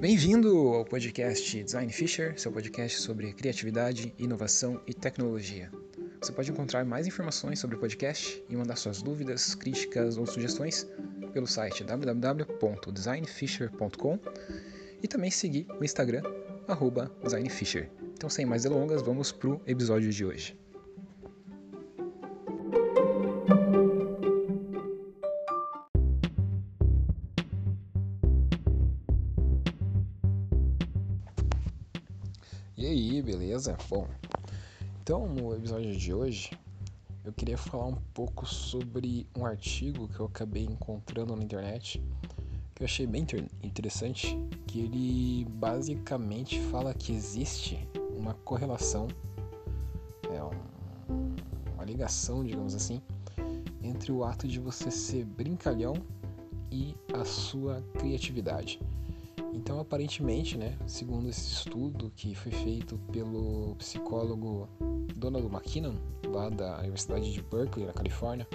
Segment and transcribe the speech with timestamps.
[0.00, 5.70] Bem-vindo ao podcast Design Fisher, seu podcast sobre criatividade, inovação e tecnologia.
[6.18, 10.86] Você pode encontrar mais informações sobre o podcast e mandar suas dúvidas, críticas ou sugestões
[11.34, 14.18] pelo site www.designfisher.com
[15.02, 16.22] e também seguir o Instagram
[17.22, 17.90] @designfisher.
[18.14, 20.58] Então, sem mais delongas, vamos para o episódio de hoje.
[33.90, 34.06] Bom,
[35.02, 36.56] então no episódio de hoje
[37.24, 42.00] eu queria falar um pouco sobre um artigo que eu acabei encontrando na internet
[42.72, 43.26] que eu achei bem
[43.64, 47.84] interessante, que ele basicamente fala que existe
[48.16, 49.08] uma correlação,
[50.32, 51.34] é um,
[51.74, 53.02] uma ligação, digamos assim,
[53.82, 55.94] entre o ato de você ser brincalhão
[56.70, 58.80] e a sua criatividade.
[59.52, 64.68] Então, aparentemente, né, segundo esse estudo que foi feito pelo psicólogo
[65.16, 65.94] Donald McKinnon,
[66.28, 68.46] lá da Universidade de Berkeley, na Califórnia,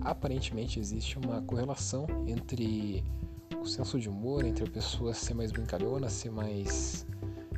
[0.00, 3.04] aparentemente existe uma correlação entre
[3.60, 7.06] o senso de humor, entre a pessoa ser mais brincalhona, ser mais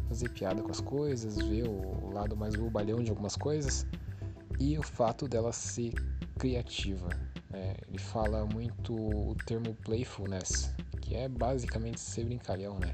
[0.09, 3.87] fazer piada com as coisas, ver o lado mais bobalhão de algumas coisas,
[4.61, 5.95] e o fato dela ser
[6.39, 7.09] criativa.
[7.95, 12.93] Ele fala muito o termo playfulness, que é basicamente ser brincalhão, né?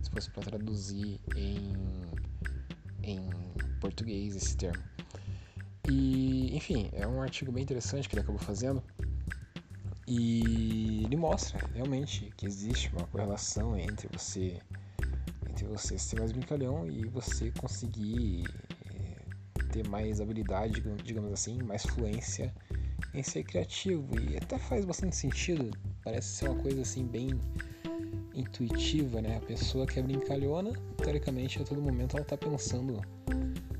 [0.00, 1.72] Se fosse para traduzir em,
[3.02, 3.28] em
[3.80, 4.80] português esse termo.
[5.88, 8.80] E, enfim, é um artigo bem interessante que ele acabou fazendo.
[10.06, 14.60] E ele mostra realmente que existe uma correlação entre você
[15.50, 18.44] entre você ser mais brincalhão e você conseguir
[18.94, 22.54] é, ter mais habilidade, digamos assim, mais fluência
[23.12, 24.08] em ser criativo.
[24.20, 25.70] E até faz bastante sentido
[26.04, 27.30] Parece ser uma coisa assim bem
[28.34, 29.38] intuitiva, né?
[29.38, 33.00] A pessoa que é brincalhona, teoricamente, a todo momento ela está pensando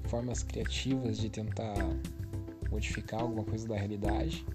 [0.09, 1.75] formas criativas de tentar
[2.71, 4.47] modificar alguma coisa da realidade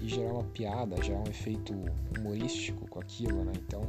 [0.00, 1.74] e gerar uma piada, gerar um efeito
[2.16, 3.52] humorístico com aquilo, né?
[3.66, 3.82] Então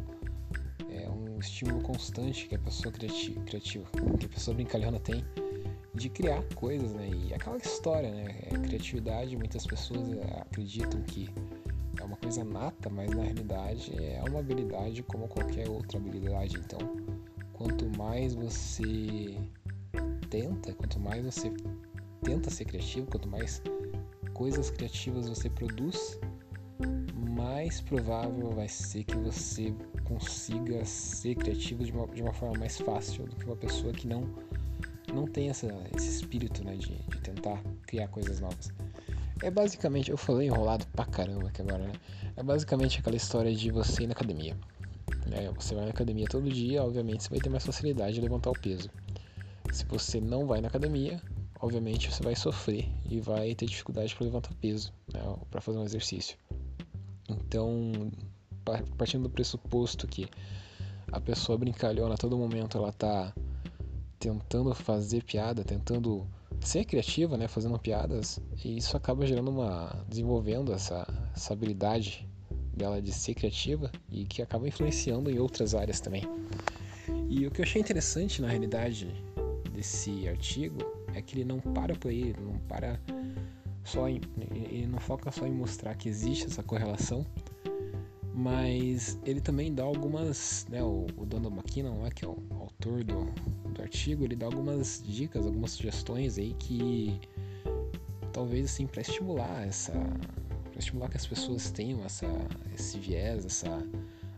[0.89, 3.85] é um estímulo constante que a pessoa criativa
[4.19, 5.23] que a pessoa brincalhona tem
[5.94, 7.09] de criar coisas, né?
[7.09, 8.35] E aquela história, né?
[8.44, 10.07] É, criatividade, muitas pessoas
[10.41, 11.29] acreditam que
[12.00, 16.57] é uma coisa nata, mas na realidade é uma habilidade como qualquer outra habilidade.
[16.57, 16.79] Então,
[17.53, 19.35] quanto mais você
[20.29, 21.51] tenta, quanto mais você
[22.21, 23.61] tenta ser criativo, quanto mais
[24.33, 26.19] coisas criativas você produz,
[27.35, 29.73] mais provável vai ser que você
[30.06, 34.07] consiga ser criativo de uma, de uma forma mais fácil do que uma pessoa que
[34.07, 34.23] não
[35.13, 38.71] não tem essa, esse espírito né, de, de tentar criar coisas novas.
[39.41, 41.93] É basicamente, eu falei enrolado pra caramba aqui agora, né?
[42.35, 44.55] É basicamente aquela história de você ir na academia.
[45.31, 48.49] É, você vai na academia todo dia, obviamente você vai ter mais facilidade de levantar
[48.49, 48.89] o peso.
[49.71, 51.21] Se você não vai na academia,
[51.61, 55.83] obviamente você vai sofrer e vai ter dificuldade para levantar peso, né, para fazer um
[55.83, 56.37] exercício.
[57.29, 58.11] Então,
[58.97, 60.27] partindo do pressuposto que
[61.11, 63.33] a pessoa brincalhona a todo momento ela tá
[64.19, 66.28] tentando fazer piada, tentando
[66.59, 72.28] ser criativa, né, fazendo piadas, e isso acaba gerando uma desenvolvendo essa, essa habilidade
[72.75, 76.24] dela de ser criativa e que acaba influenciando em outras áreas também.
[77.30, 79.07] E o que eu achei interessante na realidade
[79.74, 80.80] desse artigo
[81.13, 83.00] é que ele não para por aí, não para
[83.84, 87.25] só em, ele não foca só em mostrar que existe essa correlação,
[88.34, 93.03] mas ele também dá algumas, né, o, o Donald McKinnon, né, que é o autor
[93.03, 93.25] do,
[93.73, 97.19] do artigo, ele dá algumas dicas, algumas sugestões aí que
[98.31, 102.28] talvez assim para estimular essa para estimular que as pessoas tenham essa
[102.73, 103.84] esse viés, essa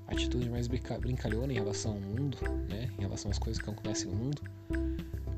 [0.08, 2.38] atitude mais brincalhona em relação ao mundo,
[2.70, 4.42] né, em relação às coisas que acontecem no mundo,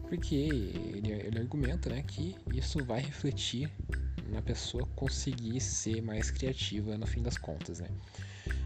[0.07, 3.69] porque ele, ele argumenta, né, que isso vai refletir
[4.29, 7.87] na pessoa conseguir ser mais criativa no fim das contas, né?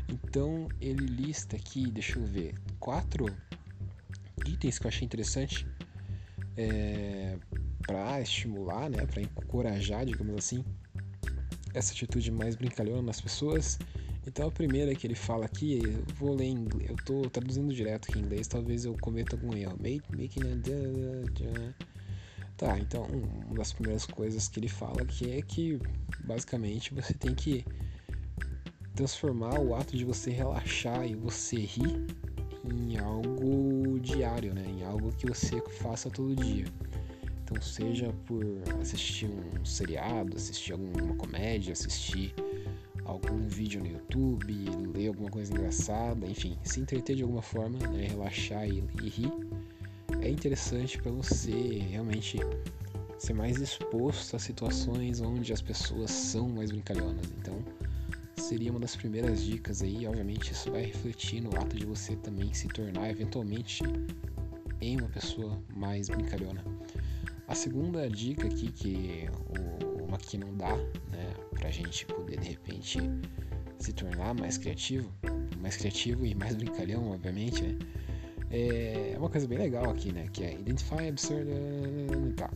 [0.09, 3.25] Então ele lista aqui, deixa eu ver, quatro
[4.45, 5.68] itens que eu achei interessante
[6.56, 7.38] é,
[7.86, 10.63] para estimular, né, para encorajar, digamos assim,
[11.74, 13.77] essa atitude mais brincalhona nas pessoas.
[14.25, 17.74] Então a primeira que ele fala aqui, eu vou ler em inglês, eu estou traduzindo
[17.74, 19.77] direto aqui em inglês, talvez eu cometa algum erro.
[19.77, 21.88] Making a...
[22.57, 23.04] Tá, então
[23.45, 25.80] uma das primeiras coisas que ele fala aqui é que
[26.25, 27.63] basicamente você tem que
[28.97, 32.03] transformar o ato de você relaxar e você rir
[32.65, 34.65] em algo diário, né?
[34.67, 36.65] Em algo que você faça todo dia.
[37.44, 38.44] Então, seja por
[38.81, 42.33] assistir um seriado, assistir alguma comédia, assistir
[43.05, 48.07] algum vídeo no YouTube, ler alguma coisa engraçada, enfim, se entreter de alguma forma, né,
[48.07, 49.31] relaxar e, e rir,
[50.21, 51.51] é interessante para você
[51.89, 52.39] realmente
[53.19, 57.27] ser mais exposto a situações onde as pessoas são mais brincalhonas.
[57.39, 57.63] Então,
[58.41, 60.07] seria uma das primeiras dicas aí.
[60.07, 63.83] Obviamente, isso vai refletir no ato de você também se tornar eventualmente
[64.81, 66.63] em uma pessoa mais brincalhona.
[67.47, 70.75] A segunda dica aqui que o, o McKinnon dá,
[71.11, 72.99] né, pra gente poder de repente
[73.79, 75.11] se tornar mais criativo,
[75.61, 77.77] mais criativo e mais brincalhão, obviamente, né?
[78.49, 80.27] É uma coisa bem legal aqui, né?
[80.31, 81.49] Que é identify absurd
[82.37, 82.49] tal.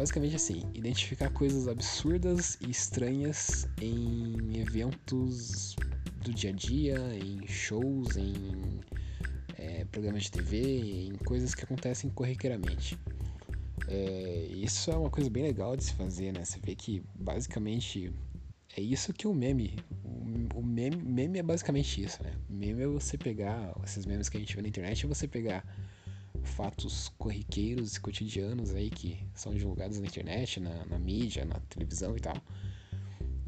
[0.00, 5.76] Basicamente assim, identificar coisas absurdas e estranhas em eventos
[6.22, 8.80] do dia a dia, em shows, em
[9.58, 12.98] é, programas de TV, em coisas que acontecem corriqueiramente.
[13.88, 16.46] É, isso é uma coisa bem legal de se fazer, né?
[16.46, 18.10] Você vê que basicamente
[18.74, 19.76] é isso que o meme.
[20.54, 22.32] O, meme, meme é basicamente isso, né?
[22.48, 25.62] Meme é você pegar esses memes que a gente vê na internet, é você pegar
[26.42, 32.16] fatos corriqueiros e cotidianos aí que são divulgados na internet, na, na mídia, na televisão
[32.16, 32.36] e tal.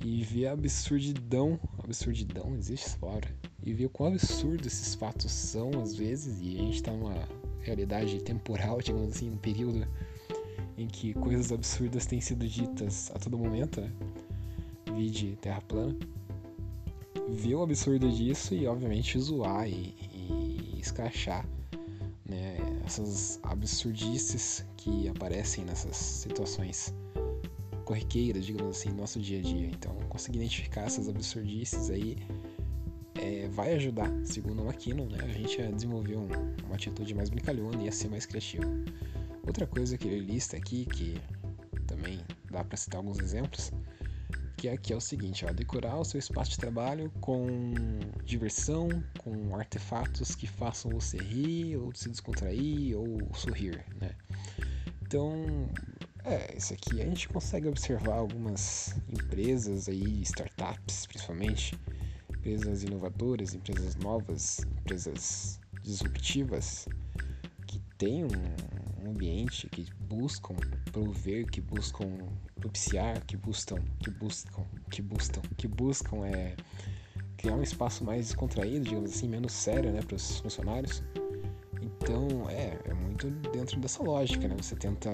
[0.04, 3.30] E ver a absurdidão, absurdidão, existe palavra?
[3.62, 7.28] E ver o quão absurdo esses fatos são às vezes, e a gente tá numa
[7.60, 9.86] realidade temporal, digamos assim, um período
[10.76, 13.92] em que coisas absurdas têm sido ditas a todo momento, né?
[14.94, 15.96] Vide Terra plana.
[17.28, 21.46] Ver o absurdo disso e, obviamente, zoar e, e escrachar
[22.32, 26.94] né, essas absurdices que aparecem nessas situações
[27.84, 29.66] corriqueiras, digamos assim, no nosso dia a dia.
[29.66, 32.16] Então, conseguir identificar essas absurdices aí
[33.14, 36.28] é, vai ajudar, segundo o Aquino, né, a gente a desenvolver um,
[36.64, 38.64] uma atitude mais brincalhona e a ser mais criativo.
[39.46, 41.20] Outra coisa que ele lista aqui, que
[41.86, 42.20] também
[42.50, 43.70] dá para citar alguns exemplos,
[44.62, 47.74] que aqui é o seguinte, ó, decorar o seu espaço de trabalho com
[48.24, 48.88] diversão,
[49.18, 54.12] com artefatos que façam você rir, ou se descontrair, ou sorrir, né?
[55.02, 55.68] Então,
[56.24, 61.76] é, isso aqui a gente consegue observar algumas empresas aí, startups principalmente,
[62.30, 66.86] empresas inovadoras, empresas novas, empresas disruptivas,
[67.66, 68.28] que têm um
[69.10, 70.54] ambiente, que buscam
[70.90, 72.06] prover, que buscam
[72.54, 76.56] propiciar, que buscam, que buscam, que buscam, que buscam é
[77.36, 81.02] criar um espaço mais descontraído, digamos assim, menos sério, né, para os funcionários.
[81.80, 84.56] Então, é, é muito dentro dessa lógica, né?
[84.56, 85.10] Você tenta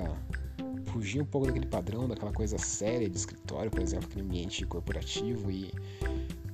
[0.86, 5.50] fugir um pouco daquele padrão, daquela coisa séria de escritório, por exemplo, aquele ambiente corporativo
[5.50, 5.72] e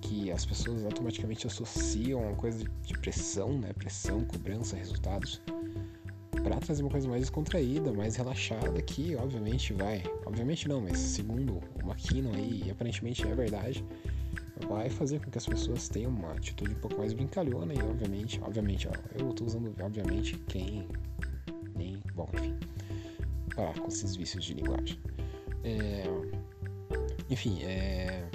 [0.01, 3.73] que as pessoas automaticamente associam a uma coisa de pressão, né?
[3.73, 5.41] Pressão, cobrança, resultados
[6.45, 11.59] para trazer uma coisa mais descontraída, mais relaxada, que obviamente vai, obviamente não, mas segundo
[11.83, 13.83] o Maquino aí, aparentemente é verdade,
[14.69, 18.39] vai fazer com que as pessoas tenham uma atitude um pouco mais brincalhona e obviamente,
[18.43, 20.87] obviamente, ó, eu tô usando obviamente quem
[21.75, 22.55] nem, bom, enfim,
[23.57, 25.01] parar com esses vícios de linguagem.
[25.65, 26.05] É,
[27.31, 28.29] enfim, é,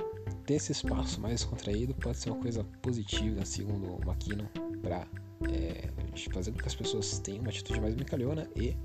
[0.46, 4.50] ter esse espaço mais descontraído pode ser uma coisa positiva, segundo o Maquino,
[4.82, 5.06] para
[5.48, 5.90] é,
[6.32, 8.76] fazer com que as pessoas tenham uma atitude mais brincalhona e,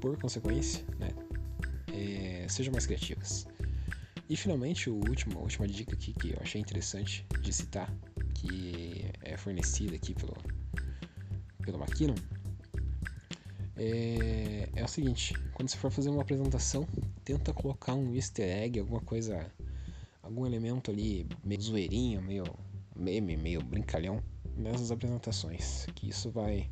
[0.00, 1.10] por consequência, né,
[1.92, 3.46] é, sejam mais criativas.
[4.28, 7.92] E finalmente, o último, a última dica aqui que eu achei interessante de citar,
[8.34, 10.36] que é fornecida aqui pelo,
[11.62, 12.16] pelo McKinnon,
[13.76, 16.88] é, é o seguinte: quando você for fazer uma apresentação,
[17.24, 19.46] tenta colocar um easter egg, alguma coisa,
[20.22, 22.44] algum elemento ali meio zoeirinho, meio
[22.96, 24.22] meme, meio brincalhão
[24.56, 26.70] nessas apresentações, que isso vai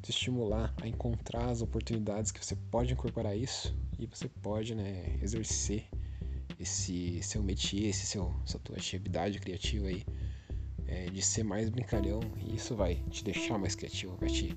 [0.00, 5.18] te estimular a encontrar as oportunidades que você pode incorporar isso e você pode né,
[5.20, 5.84] exercer
[6.60, 10.04] esse seu métier, esse seu, essa tua atividade criativa aí
[10.86, 14.56] é, de ser mais brincalhão e isso vai te deixar mais criativo, vai te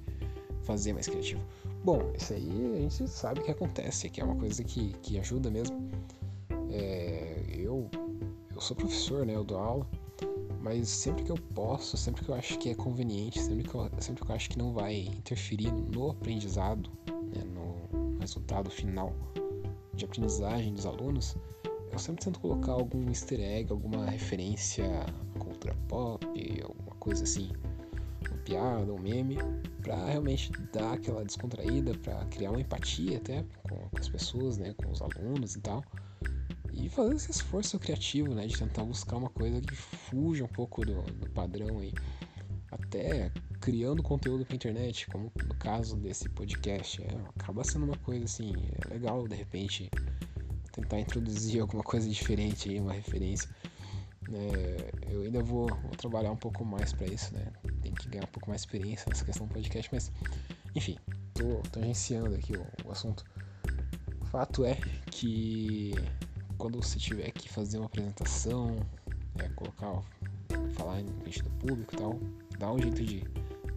[0.63, 1.43] fazer mais criativo.
[1.83, 5.49] Bom, isso aí a gente sabe que acontece, que é uma coisa que, que ajuda
[5.49, 5.89] mesmo.
[6.69, 7.89] É, eu,
[8.53, 9.35] eu sou professor, né?
[9.35, 9.87] Eu dou aula
[10.61, 13.89] mas sempre que eu posso, sempre que eu acho que é conveniente, sempre que eu,
[13.99, 19.13] sempre que eu acho que não vai interferir no aprendizado, né, no resultado final
[19.93, 21.35] de aprendizagem dos alunos,
[21.91, 24.85] eu sempre tento colocar algum easter egg, alguma referência
[25.35, 26.25] à cultura pop,
[26.63, 27.49] alguma coisa assim,
[28.29, 29.37] uma piada, um meme,
[29.81, 34.73] para realmente dar aquela descontraída, para criar uma empatia até com, com as pessoas, né,
[34.73, 35.83] com os alunos e tal
[36.73, 40.85] e fazer esse esforço criativo, né, de tentar buscar uma coisa que fuja um pouco
[40.85, 41.93] do, do padrão aí,
[42.71, 48.25] até criando conteúdo para internet, como no caso desse podcast, é, acaba sendo uma coisa
[48.25, 48.53] assim,
[48.85, 49.89] é legal de repente
[50.71, 53.49] tentar introduzir alguma coisa diferente aí, uma referência.
[54.33, 57.51] É, eu ainda vou, vou trabalhar um pouco mais para isso, né?
[57.81, 60.11] Tem que ganhar um pouco mais experiência nessa questão do podcast, mas
[60.73, 60.97] enfim,
[61.33, 63.25] tô tangenciando aqui o, o assunto.
[64.21, 64.75] O fato é
[65.11, 65.93] que
[66.61, 68.77] quando você tiver que fazer uma apresentação,
[69.39, 69.99] é, colocar,
[70.75, 72.19] falar em frente do público e tal,
[72.59, 73.23] dá um jeito de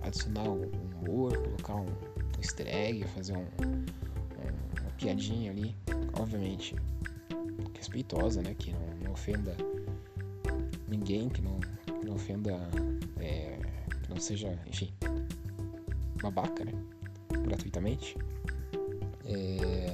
[0.02, 5.74] adicionar um humor, colocar um, um easter egg, fazer um, um, uma piadinha ali,
[6.12, 6.76] obviamente
[7.74, 9.56] respeitosa, né, que não, não ofenda
[10.86, 12.52] ninguém, que não, que não ofenda,
[13.18, 13.58] é,
[14.02, 14.92] que não seja, enfim,
[16.20, 16.72] babaca, né,
[17.44, 18.14] gratuitamente.
[19.24, 19.93] É,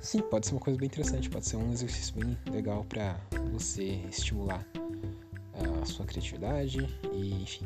[0.00, 3.16] sim, pode ser uma coisa bem interessante, pode ser um exercício bem legal para
[3.52, 4.66] você estimular
[5.82, 7.64] a sua criatividade e, enfim,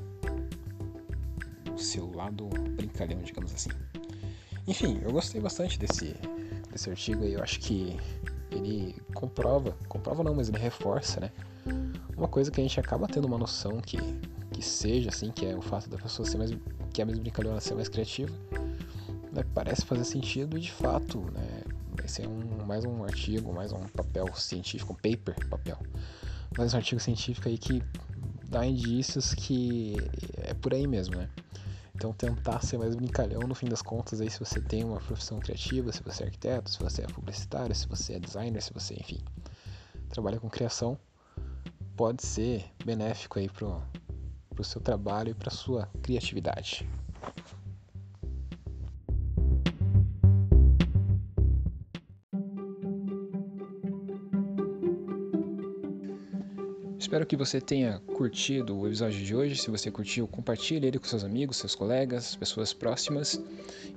[1.72, 3.70] o seu lado brincalhão, digamos assim.
[4.66, 6.14] Enfim, eu gostei bastante desse,
[6.70, 7.96] desse artigo aí, eu acho que
[8.50, 11.30] ele comprova, comprova não, mas ele reforça, né?
[12.16, 13.98] Uma coisa que a gente acaba tendo uma noção que,
[14.52, 16.52] que seja assim, que é o fato da pessoa ser mais,
[16.92, 18.32] que é mesmo brincalhona, ser mais criativa,
[19.32, 19.44] né?
[19.52, 21.63] Parece fazer sentido e de fato, né?
[22.02, 25.78] Esse é um, mais um artigo, mais um papel científico, um paper, papel,
[26.56, 27.82] mais um artigo científico aí que
[28.48, 31.28] dá indícios que é por aí mesmo, né?
[31.94, 35.38] Então tentar ser mais brincalhão no fim das contas aí se você tem uma profissão
[35.38, 38.94] criativa, se você é arquiteto, se você é publicitário, se você é designer, se você,
[38.94, 39.20] enfim,
[40.08, 40.98] trabalha com criação,
[41.96, 43.80] pode ser benéfico aí pro,
[44.50, 46.88] pro seu trabalho e pra sua criatividade.
[57.04, 59.56] Espero que você tenha curtido o episódio de hoje.
[59.56, 63.38] Se você curtiu, compartilhe ele com seus amigos, seus colegas, pessoas próximas.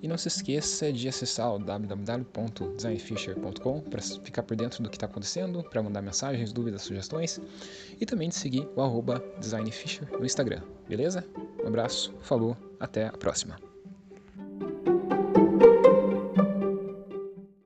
[0.01, 5.05] E não se esqueça de acessar o www.designfisher.com para ficar por dentro do que está
[5.05, 7.39] acontecendo, para mandar mensagens, dúvidas, sugestões.
[7.97, 9.01] E também de seguir o
[9.39, 10.61] designfisher no Instagram.
[10.89, 11.23] Beleza?
[11.63, 13.66] Um abraço, falou, até a próxima.